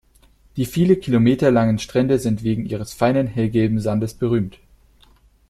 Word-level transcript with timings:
Die 0.57 0.65
viele 0.65 0.95
Kilometer 0.95 1.51
langen 1.51 1.77
Strände 1.77 2.17
sind 2.17 2.41
wegen 2.41 2.65
ihres 2.65 2.91
feinen, 2.91 3.27
hellgelben 3.27 3.79
Sandes 3.79 4.15
berühmt. 4.15 4.57